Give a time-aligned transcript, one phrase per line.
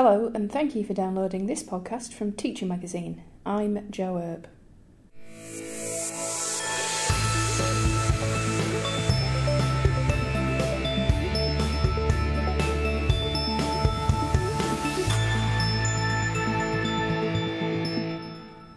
[0.00, 3.24] Hello, and thank you for downloading this podcast from Teacher Magazine.
[3.44, 4.46] I'm Jo Earp.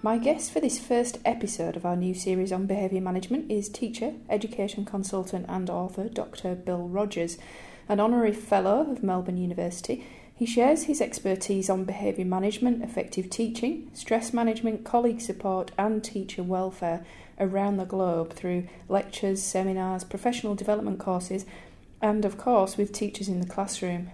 [0.02, 4.16] My guest for this first episode of our new series on behaviour management is teacher,
[4.28, 6.56] education consultant, and author Dr.
[6.56, 7.38] Bill Rogers,
[7.88, 10.04] an honorary fellow of Melbourne University.
[10.42, 16.42] He shares his expertise on behaviour management, effective teaching, stress management, colleague support, and teacher
[16.42, 17.06] welfare
[17.40, 21.46] around the globe through lectures, seminars, professional development courses,
[22.02, 24.10] and of course with teachers in the classroom.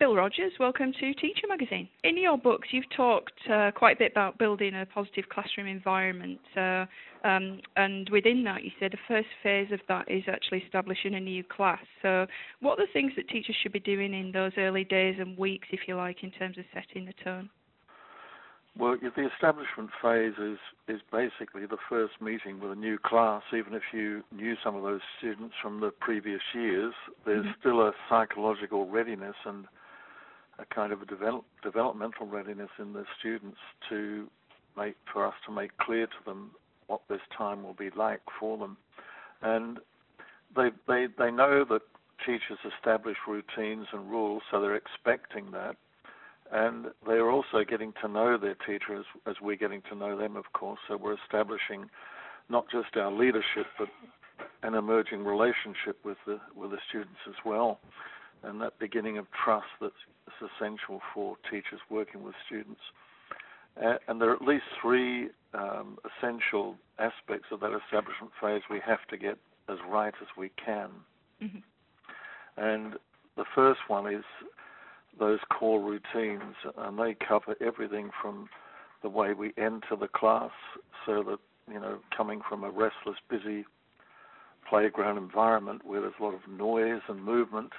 [0.00, 1.88] Bill Rogers, welcome to Teacher Magazine.
[2.02, 6.40] In your books, you've talked uh, quite a bit about building a positive classroom environment,
[6.56, 6.86] uh,
[7.22, 11.20] um, and within that, you said the first phase of that is actually establishing a
[11.20, 11.78] new class.
[12.02, 12.26] So,
[12.60, 15.68] what are the things that teachers should be doing in those early days and weeks,
[15.70, 17.48] if you like, in terms of setting the tone?
[18.76, 20.58] Well, the establishment phase is,
[20.88, 23.42] is basically the first meeting with a new class.
[23.56, 26.92] Even if you knew some of those students from the previous years,
[27.24, 27.60] there's mm-hmm.
[27.60, 29.66] still a psychological readiness and
[30.58, 34.28] a kind of a develop, developmental readiness in the students to
[34.76, 36.50] make for us to make clear to them
[36.86, 38.76] what this time will be like for them,
[39.42, 39.78] and
[40.56, 41.82] they they they know that
[42.24, 45.76] teachers establish routines and rules, so they're expecting that,
[46.52, 50.36] and they're also getting to know their teacher as, as we're getting to know them,
[50.36, 50.78] of course.
[50.88, 51.86] So we're establishing
[52.48, 53.88] not just our leadership, but
[54.62, 57.80] an emerging relationship with the with the students as well
[58.44, 59.94] and that beginning of trust that's
[60.40, 62.80] essential for teachers working with students.
[63.82, 68.80] Uh, and there are at least three um, essential aspects of that establishment phase we
[68.84, 69.36] have to get
[69.68, 70.90] as right as we can.
[71.42, 71.58] Mm-hmm.
[72.56, 72.94] And
[73.36, 74.24] the first one is
[75.18, 78.48] those core routines, and they cover everything from
[79.02, 80.52] the way we enter the class,
[81.04, 81.38] so that,
[81.72, 83.64] you know, coming from a restless, busy
[84.68, 87.72] playground environment where there's a lot of noise and movement,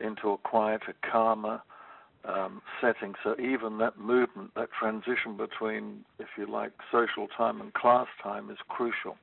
[0.00, 1.62] into a quieter, calmer
[2.24, 3.14] um, setting.
[3.22, 8.50] So even that movement, that transition between, if you like, social time and class time
[8.50, 9.16] is crucial.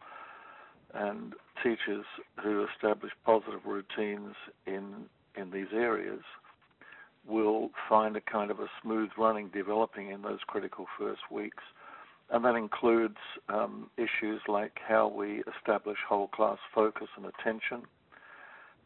[0.94, 1.34] And
[1.64, 2.06] teachers
[2.44, 5.06] who establish positive routines in
[5.38, 6.22] in these areas
[7.28, 11.64] will find a kind of a smooth running developing in those critical first weeks.
[12.30, 13.18] And that includes
[13.50, 17.84] um, issues like how we establish whole class focus and attention,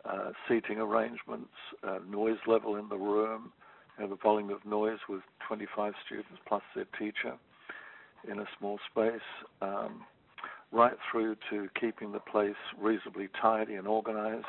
[0.10, 3.52] uh, seating arrangements, uh, noise level in the room,
[3.98, 7.36] you know, the volume of noise with 25 students plus their teacher
[8.30, 9.22] in a small space,
[9.62, 10.02] um,
[10.72, 14.46] right through to keeping the place reasonably tidy and organized,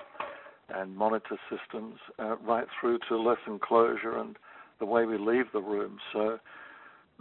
[0.69, 4.37] and monitor systems, uh, right through to lesson closure and
[4.81, 5.99] the way we leave the room.
[6.12, 6.39] So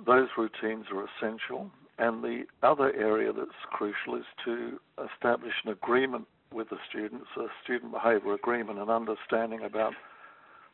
[0.04, 1.70] those routines are essential.
[1.98, 4.80] And the other area that's crucial is to
[5.14, 9.94] establish an agreement with the students, a student behaviour agreement, and understanding about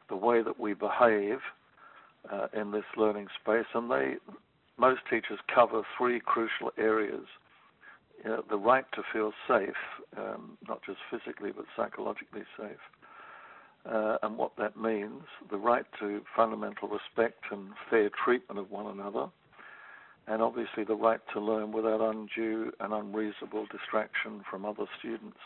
[0.09, 1.39] the way that we behave
[2.31, 3.65] uh, in this learning space.
[3.73, 4.15] And they,
[4.77, 7.25] most teachers cover three crucial areas.
[8.49, 9.81] the right to feel safe,
[10.17, 12.77] um, not just physically but psychologically safe,
[13.89, 18.85] uh, and what that means, the right to fundamental respect and fair treatment of one
[18.85, 19.27] another,
[20.27, 25.39] and obviously the right to learn without undue and unreasonable distraction from other students.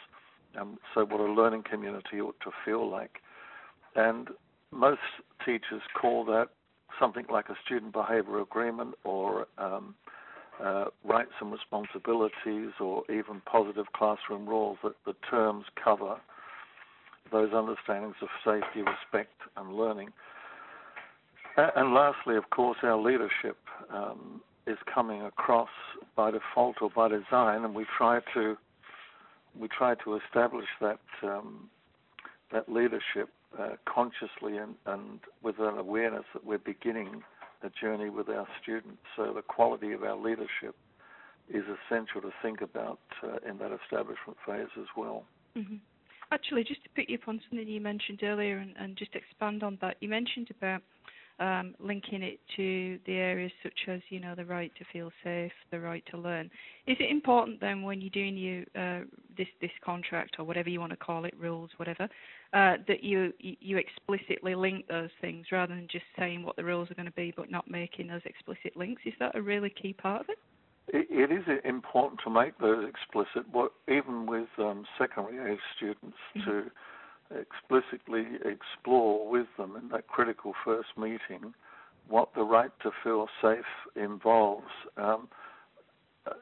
[0.59, 3.21] Um, so, what a learning community ought to feel like.
[3.95, 4.29] And
[4.71, 4.99] most
[5.45, 6.49] teachers call that
[6.99, 9.95] something like a student behavior agreement or um,
[10.63, 16.17] uh, rights and responsibilities or even positive classroom rules that the terms cover
[17.31, 20.09] those understandings of safety, respect, and learning.
[21.57, 23.57] And lastly, of course, our leadership
[23.89, 25.69] um, is coming across
[26.15, 28.57] by default or by design, and we try to
[29.59, 31.69] we try to establish that um,
[32.51, 33.29] that leadership
[33.59, 37.23] uh, consciously and, and with an awareness that we're beginning
[37.63, 39.01] a journey with our students.
[39.15, 40.75] So the quality of our leadership
[41.49, 45.23] is essential to think about uh, in that establishment phase as well.
[45.57, 45.75] Mm-hmm.
[46.31, 49.63] Actually, just to pick you up on something you mentioned earlier and, and just expand
[49.63, 50.81] on that, you mentioned about
[51.39, 55.51] um, linking it to the areas such as you know the right to feel safe,
[55.71, 56.49] the right to learn.
[56.87, 59.01] Is it important then when you're doing you uh,
[59.37, 62.03] this this contract or whatever you want to call it, rules, whatever,
[62.53, 66.89] uh, that you you explicitly link those things rather than just saying what the rules
[66.89, 69.01] are going to be but not making those explicit links?
[69.05, 70.37] Is that a really key part of it?
[70.87, 73.51] It is important to make those explicit.
[73.51, 76.49] What even with um, secondary age students mm-hmm.
[76.49, 76.71] to
[77.31, 81.53] explicitly explore with them in that critical first meeting
[82.07, 84.69] what the right to feel safe involves.
[84.97, 85.27] Um,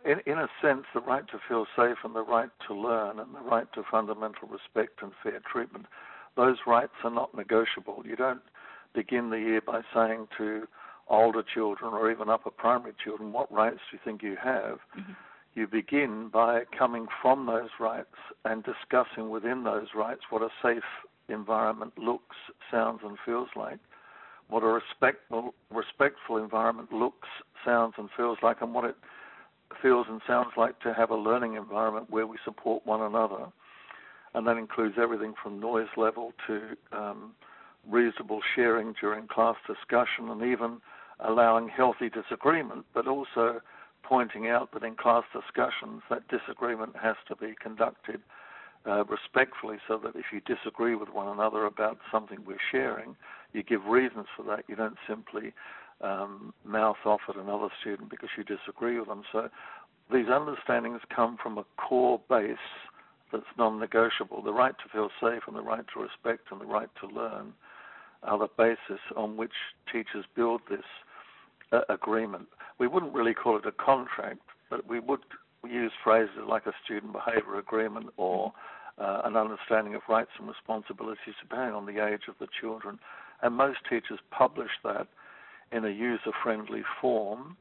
[0.05, 3.33] in, in a sense, the right to feel safe and the right to learn and
[3.33, 5.85] the right to fundamental respect and fair treatment,
[6.35, 8.03] those rights are not negotiable.
[8.05, 8.41] You don't
[8.93, 10.67] begin the year by saying to
[11.09, 14.79] older children or even upper primary children, what rights do you think you have?
[14.97, 15.13] Mm-hmm.
[15.55, 20.83] You begin by coming from those rights and discussing within those rights what a safe
[21.29, 22.35] environment looks,
[22.71, 23.79] sounds, and feels like,
[24.49, 27.27] what a respectful, respectful environment looks,
[27.63, 28.95] sounds, and feels like, and what it
[29.81, 33.45] feels and sounds like to have a learning environment where we support one another.
[34.33, 36.61] And that includes everything from noise level to
[36.91, 37.33] um,
[37.87, 40.81] reasonable sharing during class discussion and even
[41.19, 43.61] allowing healthy disagreement, but also
[44.03, 48.21] pointing out that in class discussions that disagreement has to be conducted
[48.85, 53.15] uh, respectfully so that if you disagree with one another about something we're sharing,
[53.53, 54.65] you give reasons for that.
[54.67, 55.53] You don't simply
[56.01, 59.23] um, mouth off at another student because you disagree with them.
[59.31, 59.49] So
[60.11, 62.57] these understandings come from a core base
[63.31, 64.41] that's non-negotiable.
[64.43, 67.53] The right to feel safe and the right to respect and the right to learn
[68.21, 69.51] are the basis on which
[69.91, 70.85] teachers build this
[71.71, 72.47] uh, agreement.
[72.79, 74.39] We wouldn't really call it a contract,
[74.69, 75.21] but we would
[75.67, 78.51] use phrases like a student behaviour agreement or
[78.97, 82.99] uh, an understanding of rights and responsibilities depending on the age of the children.
[83.41, 85.07] And most teachers publish that
[85.71, 87.57] in a user-friendly form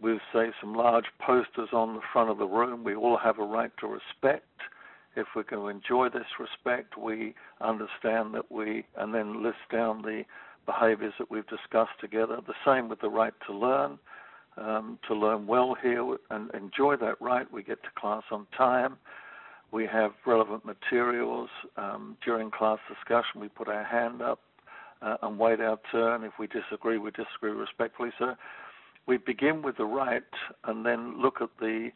[0.00, 2.84] with, say, some large posters on the front of the room.
[2.84, 4.44] We all have a right to respect.
[5.16, 10.02] If we're going to enjoy this respect, we understand that we, and then list down
[10.02, 10.24] the
[10.66, 12.38] behaviors that we've discussed together.
[12.46, 13.98] The same with the right to learn.
[14.58, 18.96] Um, to learn well here and enjoy that right, we get to class on time.
[19.70, 21.50] We have relevant materials.
[21.76, 24.40] Um, during class discussion, we put our hand up
[25.02, 26.24] uh, and wait our turn.
[26.24, 28.10] If we disagree, we disagree respectfully.
[28.18, 28.34] So
[29.06, 30.22] we begin with the right
[30.64, 31.90] and then look at the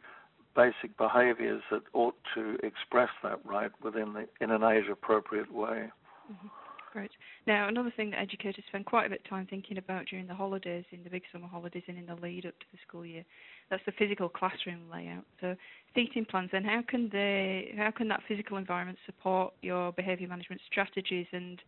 [0.55, 5.89] basic behaviours that ought to express that right within the in an age appropriate way.
[6.31, 6.47] Mm-hmm.
[6.91, 7.11] Great.
[7.47, 10.35] Now, another thing that educators spend quite a bit of time thinking about during the
[10.35, 13.23] holidays, in the big summer holidays, and in the lead up to the school year,
[13.69, 15.23] that's the physical classroom layout.
[15.39, 15.55] So,
[15.95, 16.49] seating plans.
[16.51, 21.61] Then, how can they, how can that physical environment support your behaviour management strategies and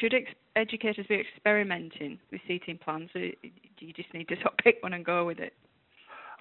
[0.00, 4.52] should ex- educators be experimenting with seating plans, or do you just need to sort
[4.52, 5.52] of pick one and go with it?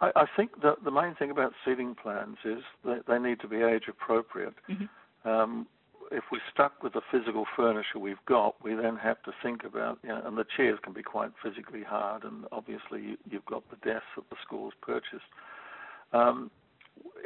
[0.02, 3.48] I, I think that the main thing about seating plans is that they need to
[3.48, 4.54] be age appropriate.
[4.70, 5.30] Mm-hmm.
[5.30, 5.68] Um,
[6.12, 10.00] if we're stuck with the physical furniture we've got, we then have to think about,
[10.04, 13.64] you know, and the chairs can be quite physically hard, and obviously you, have got
[13.70, 15.30] the desks that the school's purchased.
[16.14, 16.50] Um,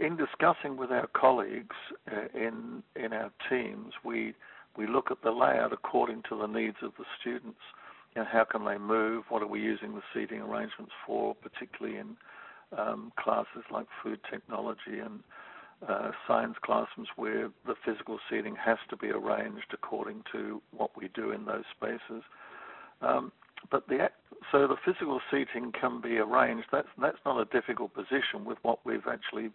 [0.02, 1.76] in discussing with our colleagues
[2.12, 4.34] uh, in in our teams, we
[4.78, 7.60] we look at the layout according to the needs of the students.
[8.16, 9.24] You know, how can they move?
[9.30, 12.16] What are we using the seating arrangements for, particularly in
[12.78, 15.22] um, classes like food technology and
[15.88, 21.10] uh, science classrooms where the physical seating has to be arranged according to what we
[21.14, 22.24] do in those spaces.
[23.02, 23.32] Um,
[23.72, 24.10] but the
[24.52, 26.68] so the physical seating can be arranged.
[26.72, 29.52] That's that's not a difficult position with what we've actually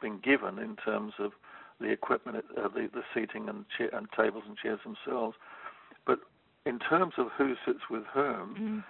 [0.00, 1.32] been given in terms of
[1.80, 5.36] the equipment, uh, the, the seating and, chair, and tables and chairs themselves.
[6.06, 6.20] But
[6.66, 8.84] in terms of who sits with whom, mm.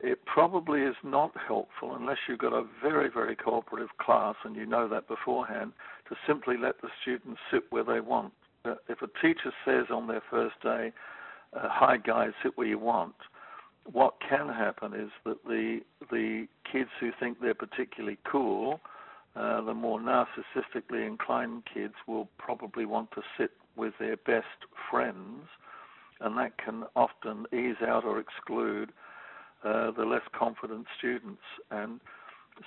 [0.00, 4.66] It probably is not helpful unless you've got a very, very cooperative class and you
[4.66, 5.72] know that beforehand
[6.08, 8.32] to simply let the students sit where they want.
[8.64, 10.92] Uh, if a teacher says on their first day,
[11.54, 13.14] uh, "Hi guys, sit where you want,"
[13.90, 18.80] what can happen is that the the kids who think they're particularly cool
[19.36, 24.46] uh, the more narcissistically inclined kids will probably want to sit with their best
[24.90, 25.42] friends,
[26.20, 28.92] and that can often ease out or exclude
[29.66, 31.42] uh, the less confident students.
[31.70, 32.00] And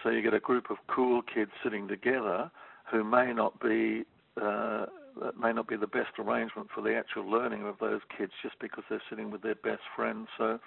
[0.03, 2.51] so you get a group of cool kids sitting together
[2.91, 4.03] who may not be
[4.41, 4.85] uh,
[5.21, 8.55] that may not be the best arrangement for the actual learning of those kids just
[8.59, 10.27] because they're sitting with their best friends.
[10.37, 10.59] So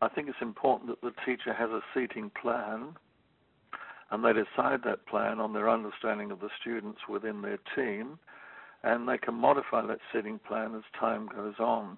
[0.00, 2.96] I think it's important that the teacher has a seating plan
[4.10, 8.18] and they decide that plan on their understanding of the students within their team,
[8.84, 11.96] and they can modify that seating plan as time goes on,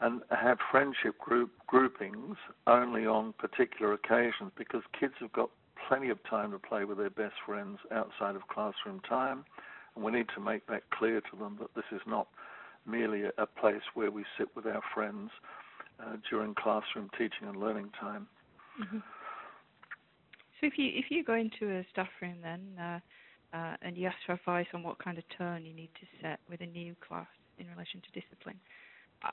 [0.00, 5.50] and have friendship group groupings only on particular occasions because kids have got
[5.88, 9.44] plenty of time to play with their best friends outside of classroom time,
[9.94, 12.28] and we need to make that clear to them that this is not
[12.86, 15.30] merely a, place where we sit with our friends
[16.00, 18.26] uh, during classroom teaching and learning time.
[18.82, 18.98] Mm-hmm.
[20.60, 23.00] So if you if you go into a staff room then uh,
[23.56, 26.40] uh, and you ask for advice on what kind of tone you need to set
[26.48, 27.26] with a new class
[27.58, 28.58] in relation to discipline,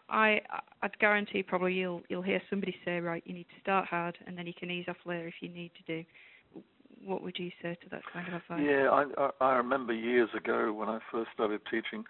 [0.09, 0.41] I
[0.81, 4.37] I'd guarantee probably you'll you'll hear somebody say, right, you need to start hard, and
[4.37, 6.05] then you can ease off later if you need to do.
[7.05, 8.61] What would you say to that kind of advice?
[8.65, 12.03] Yeah, I I remember years ago when I first started teaching,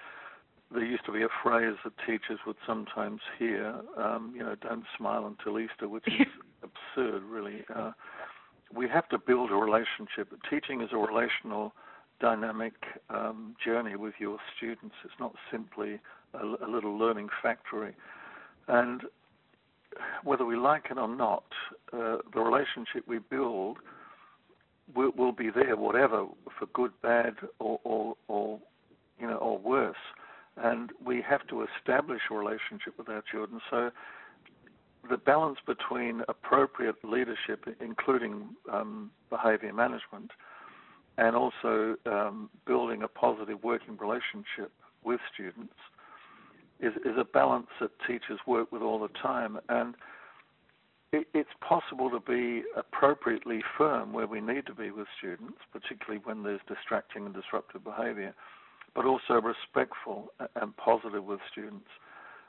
[0.73, 4.85] there used to be a phrase that teachers would sometimes hear, um, you know, don't
[4.97, 6.27] smile until Easter, which is
[6.63, 7.63] absurd, really.
[7.73, 7.91] Uh,
[8.73, 10.33] we have to build a relationship.
[10.49, 11.73] Teaching is a relational,
[12.19, 12.73] dynamic
[13.09, 14.95] um, journey with your students.
[15.05, 15.99] It's not simply
[16.33, 17.95] a, a, little learning factory.
[18.67, 19.01] And
[20.23, 21.45] whether we like it or not,
[21.93, 23.77] uh, the relationship we build
[24.95, 26.25] will, will, be there, whatever,
[26.57, 28.59] for good, bad, or, or, or
[29.19, 29.95] you know, or worse.
[30.55, 33.61] And we have to establish a relationship with our children.
[33.69, 33.91] So
[35.09, 40.31] the balance between appropriate leadership, including um, behavior management,
[41.17, 44.71] and also um, building a positive working relationship
[45.03, 45.73] with students
[46.79, 49.59] is, is a balance that teachers work with all the time.
[49.69, 49.95] And
[51.11, 56.21] it, it's possible to be appropriately firm where we need to be with students, particularly
[56.23, 58.33] when there's distracting and disruptive behavior,
[58.95, 61.87] but also respectful and positive with students.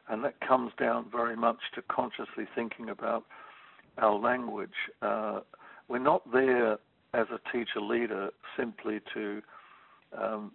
[0.09, 3.25] And that comes down very much to consciously thinking about
[3.99, 4.71] our language.
[5.03, 5.41] Uh,
[5.89, 6.79] we're not there
[7.15, 9.43] as a teacher leader simply to
[10.17, 10.53] um,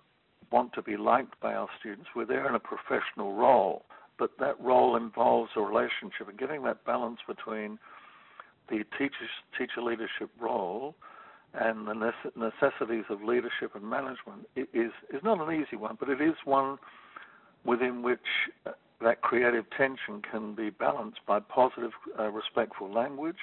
[0.54, 2.10] want to be liked by our students.
[2.16, 3.84] We're there in a professional role,
[4.20, 7.80] but that role involves a relationship and getting that balance between
[8.70, 10.96] the teacher teacher leadership role
[11.56, 16.22] and the necessities of leadership and management is is not an easy one, but it
[16.22, 16.78] is one
[17.66, 18.20] within which
[18.68, 23.42] uh, that creative tension can be balanced by positive, uh, respectful language,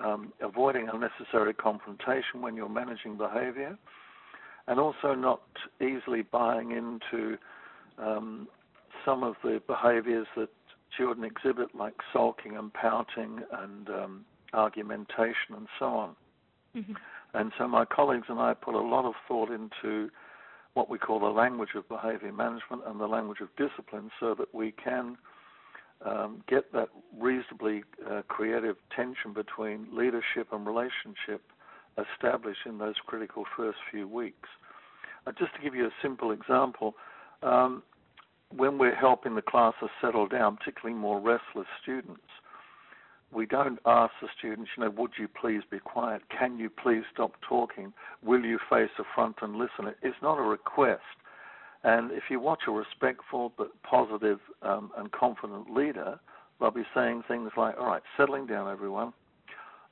[0.00, 3.78] um, avoiding unnecessary confrontation when you're managing behavior,
[4.68, 5.40] and also not
[5.80, 7.38] easily buying into
[7.98, 8.46] um,
[9.04, 10.50] some of the behaviors that
[10.96, 16.16] children exhibit, like sulking and pouting and um, argumentation and so on.
[16.76, 16.92] Mm-hmm.
[17.34, 20.10] And so my colleagues and I put a lot of thought into
[20.74, 24.54] what we call the language of behavior management and the language of discipline so that
[24.54, 25.16] we can
[26.04, 31.42] um, get that reasonably uh, creative tension between leadership and relationship
[32.14, 34.48] established in those critical first few weeks.
[35.26, 36.94] Uh, just to give you a simple example,
[37.42, 37.82] um,
[38.54, 42.22] when we're helping the classes settle down, particularly more restless students,
[43.32, 46.22] we don't ask the students, you know, would you please be quiet?
[46.36, 47.92] Can you please stop talking?
[48.22, 49.94] Will you face the front and listen?
[50.02, 51.02] It's not a request.
[51.84, 56.18] And if you watch a respectful but positive um, and confident leader,
[56.58, 59.12] they'll be saying things like, all right, settling down, everyone,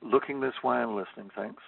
[0.01, 1.61] looking this way and listening, thanks.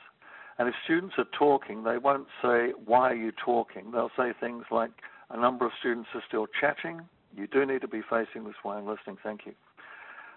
[0.60, 3.92] And if students are talking, they won't say, why are you talking?
[3.92, 4.92] They'll say things like,
[5.32, 7.02] a number of students are still chatting.
[7.36, 9.54] You do need to be facing this way and listening, thank you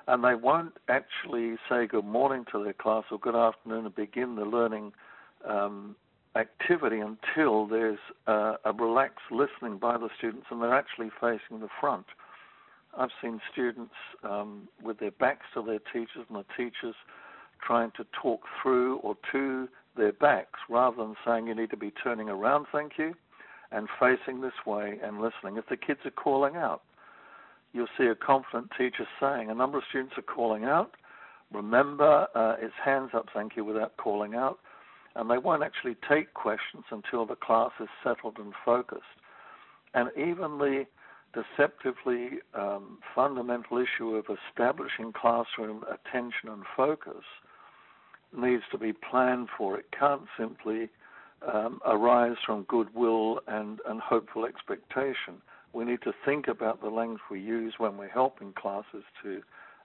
[0.09, 4.37] and they won't actually say good morning to their class or good afternoon and begin
[4.37, 4.93] the learning
[5.49, 5.97] um,
[6.37, 12.07] activity until there's a relaxed listening by the students and they're actually facing the front.
[12.97, 16.95] I've seen students um, with their backs to their teachers and the teachers
[17.65, 21.93] trying to talk through or to their backs rather than saying you need to be
[22.03, 23.15] turning around, thank you,
[23.71, 25.57] and facing this way and listening.
[25.57, 26.83] If the kids are calling out,
[27.73, 30.93] you'll see a confident teacher saying, a number of students are calling out.
[31.53, 34.59] Remember, uh, it's hands up, thank you, without calling out.
[35.15, 39.03] And they won't actually take questions until the class is settled and focused.
[39.95, 40.87] And even the
[41.35, 47.25] deceptively um, fundamental issue of establishing classroom attention and focus
[48.37, 49.79] needs to be planned for.
[49.79, 50.89] It can't simply
[51.53, 55.41] um, arise from goodwill and, and hopeful expectation
[55.73, 59.41] we need to think about the language we use when we're helping classes to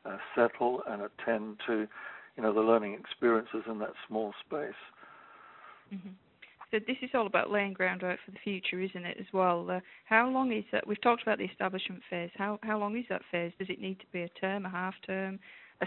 [0.06, 1.88] uh, settle and attend to,
[2.36, 4.74] you know, the learning experiences in that small space.
[5.94, 6.10] Mm-hmm.
[6.72, 9.18] So this is all about laying groundwork for the future, isn't it?
[9.18, 9.66] As well.
[9.70, 10.86] Uh, how long is that?
[10.86, 12.30] We've talked about the establishment phase.
[12.36, 13.54] How how long is that phase?
[13.58, 15.40] Does it need to be a term, a half term?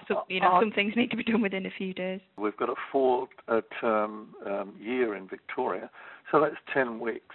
[0.06, 2.20] Some, you know, uh, some things need to be done within a few days.
[2.36, 5.90] We've got a four-term um, year in Victoria,
[6.30, 7.34] so that's ten weeks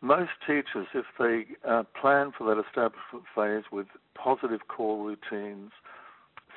[0.00, 5.72] most teachers, if they uh, plan for that establishment phase with positive core routines,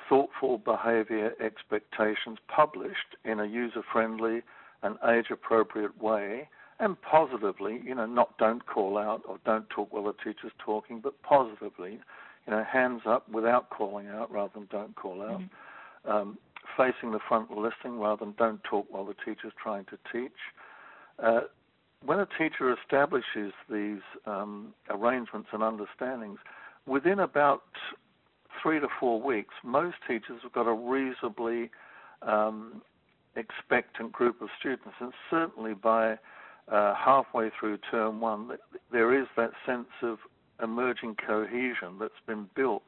[0.08, 4.42] thoughtful behavior expectations published in a user friendly
[4.82, 6.48] and age appropriate way,
[6.80, 11.00] and positively, you know, not don't call out or don't talk while the teacher's talking,
[11.02, 12.00] but positively,
[12.48, 15.42] you know, hands up without calling out rather than don't call out.
[15.42, 16.12] Mm-hmm.
[16.12, 16.38] Um,
[16.78, 20.32] facing the front listening rather than don't talk while the teacher's trying to teach.
[21.22, 21.42] Uh,
[22.06, 26.40] when a teacher establishes these um, arrangements and understandings,
[26.86, 27.64] within about
[28.62, 31.70] three to four weeks, most teachers have got a reasonably
[32.22, 32.82] um,
[33.36, 36.18] expectant group of students, and certainly by
[36.72, 38.58] uh, halfway through term one,
[38.92, 40.18] there is that sense of
[40.62, 42.84] emerging cohesion that's been built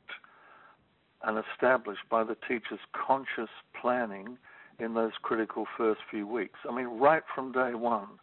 [1.23, 4.37] and established by the teacher's conscious planning
[4.79, 6.59] in those critical first few weeks.
[6.69, 8.19] I mean, right from day one,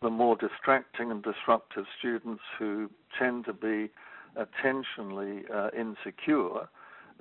[0.00, 3.90] the more distracting and disruptive students who tend to be
[4.36, 6.68] attentionally uh, insecure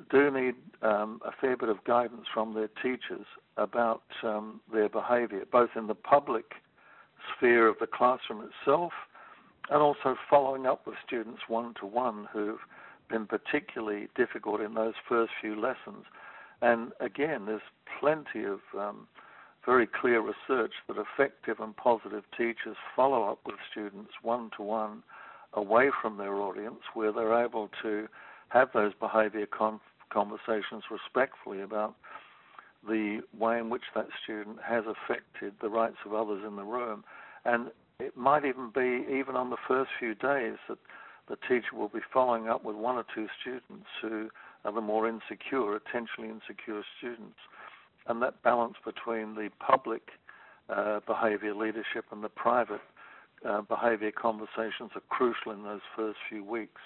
[0.09, 3.25] do need um, a fair bit of guidance from their teachers
[3.57, 6.53] about um, their behavior, both in the public
[7.35, 8.93] sphere of the classroom itself
[9.69, 12.59] and also following up with students one to one who've
[13.09, 16.05] been particularly difficult in those first few lessons.
[16.61, 17.61] And again, there's
[17.99, 19.07] plenty of um,
[19.65, 25.03] very clear research that effective and positive teachers follow up with students one to one
[25.53, 28.07] away from their audience where they're able to
[28.49, 29.79] have those behavior con-
[30.11, 31.95] conversations respectfully about
[32.87, 37.03] the way in which that student has affected the rights of others in the room.
[37.45, 37.67] And
[38.01, 40.77] it might even be, even on the first few days, that
[41.29, 44.29] the teacher will be following up with one or two students who
[44.65, 47.37] are the more insecure, attentionally insecure students.
[48.07, 50.01] And that balance between the public
[50.69, 52.81] uh, behavior leadership and the private
[53.47, 56.81] uh, behavior conversations are crucial in those first few weeks.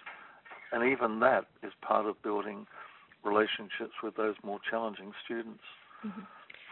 [0.72, 2.67] And even that is part of building
[3.24, 5.63] relationships with those more challenging students.
[6.05, 6.22] Mm-hmm.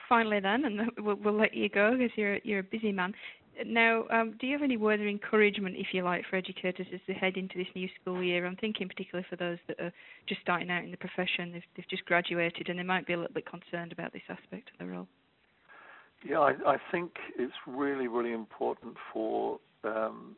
[0.09, 3.13] Finally, then, and we'll, we'll, let you go because you're you're a busy man.
[3.65, 6.99] Now, um, do you have any words of encouragement, if you like, for educators as
[7.07, 8.45] they head into this new school year?
[8.45, 9.91] I'm thinking particularly for those that are
[10.27, 13.17] just starting out in the profession, they've, they've just graduated, and they might be a
[13.17, 15.07] little bit concerned about this aspect of the role.
[16.27, 20.35] Yeah, I, I think it's really, really important for um,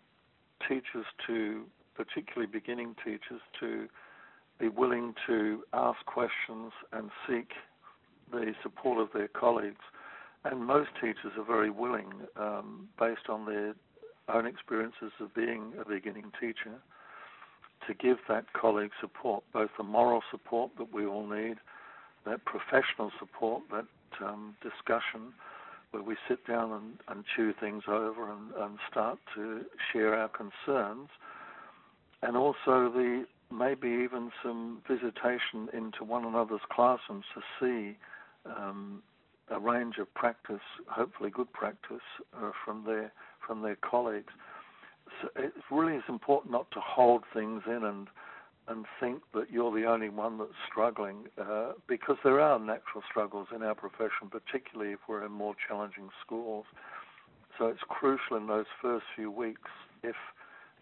[0.67, 1.63] teachers to,
[1.95, 3.87] particularly beginning teachers, to
[4.59, 7.51] be willing to ask questions and seek
[8.31, 9.83] the support of their colleagues.
[10.45, 13.73] And most teachers are very willing, um, based on their
[14.29, 16.79] own experiences of being a beginning teacher,
[17.87, 21.55] to give that colleague support, both the moral support that we all need,
[22.25, 23.85] that professional support, that
[24.23, 25.33] um, discussion
[25.91, 30.29] where we sit down and, and chew things over and, and start to share our
[30.29, 31.09] concerns,
[32.21, 37.97] and also the maybe even some visitation into one another's classrooms to see
[38.45, 39.01] um,
[39.49, 42.01] a range of practice, hopefully good practice,
[42.35, 43.11] uh, from their
[43.45, 44.33] from their colleagues.
[45.21, 48.07] So it really is important not to hold things in and
[48.67, 53.47] and think that you're the only one that's struggling, uh, because there are natural struggles
[53.55, 56.65] in our profession, particularly if we're in more challenging schools.
[57.57, 59.69] So it's crucial in those first few weeks
[60.01, 60.15] if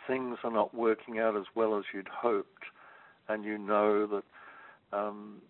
[0.08, 2.64] things are not working out as well as you'd hoped,
[3.28, 5.42] and you know that um,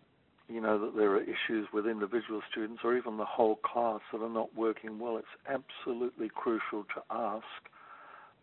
[0.49, 4.21] you know that there are issues with individual students or even the whole class that
[4.21, 7.43] are not working well, it's absolutely crucial to ask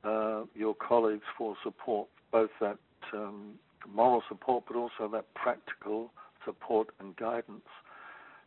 [0.05, 2.79] uh, your colleagues for support, both that
[3.13, 3.53] um,
[3.93, 6.11] moral support, but also that practical
[6.45, 7.69] support and guidance.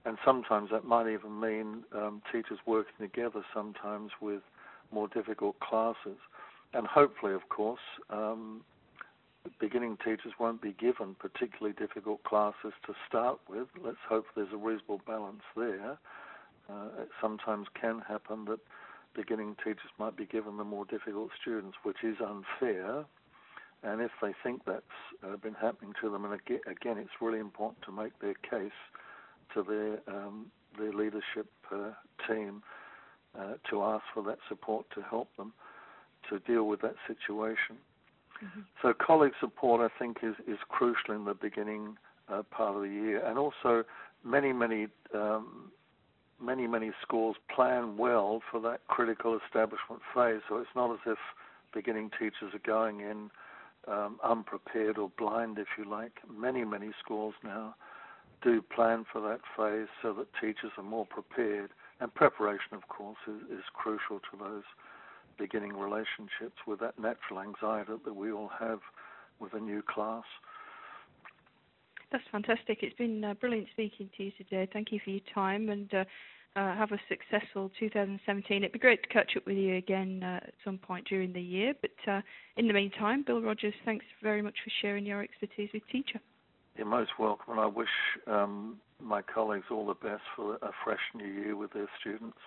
[0.06, 4.42] And sometimes that might even mean um, teachers working together sometimes with
[4.92, 6.18] more difficult classes.
[6.74, 8.62] And hopefully, of course, um,
[9.60, 13.68] beginning teachers won't be given particularly difficult classes to start with.
[13.84, 15.98] Let's hope there's a reasonable balance there.
[16.70, 18.60] Uh, it sometimes can happen that
[19.16, 23.06] beginning teachers might be given the more difficult students, which is unfair.
[23.84, 24.82] And if they think that's
[25.24, 28.72] uh, been happening to them, and again, it's really important to make their case
[29.54, 30.48] to their um,
[30.80, 31.92] their leadership uh,
[32.28, 32.64] team
[33.38, 35.54] uh, to ask for that support to help them
[36.30, 37.78] to deal with that situation.
[38.44, 38.62] Mm-hmm.
[38.82, 41.98] So colleague support, I think, is, is crucial in the beginning
[42.30, 43.84] uh, part of the year, and also
[44.24, 45.72] many, many, um,
[46.42, 50.42] many, many schools plan well for that critical establishment phase.
[50.50, 51.18] So it's not as if
[51.74, 53.30] beginning teachers are going in
[53.88, 56.14] um, unprepared or blind, if you like.
[56.30, 57.76] Many, many schools now
[58.42, 61.72] do plan for that phase so that teachers are more prepared.
[62.00, 64.64] And preparation, of course, is, is crucial to those
[65.38, 68.80] beginning relationships with that natural anxiety that we all have
[69.40, 70.24] with a new class.
[72.12, 72.80] That's fantastic.
[72.82, 74.68] It's been uh, brilliant speaking to you today.
[74.72, 76.04] Thank you for your time and uh,
[76.56, 78.58] uh, have a successful 2017.
[78.58, 81.42] It'd be great to catch up with you again uh, at some point during the
[81.42, 81.74] year.
[81.82, 82.22] But uh,
[82.58, 86.20] in the meantime, Bill Rogers, thanks very much for sharing your expertise with Teacher.
[86.78, 87.90] You're most welcome, and I wish
[88.28, 92.38] um, my colleagues all the best for a fresh new year with their students